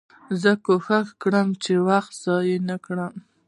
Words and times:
زه 0.41 0.51
کوښښ 0.65 1.07
کوم، 1.21 1.47
چي 1.63 1.73
وخت 1.89 2.11
ضایع 2.23 2.57
نه 2.69 2.75
کړم. 2.85 3.13